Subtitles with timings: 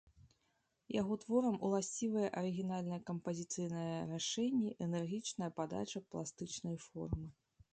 [1.01, 7.27] Яго творам уласцівыя арыгінальныя кампазіцыйныя рашэнні, энергічная падача пластычнай формы.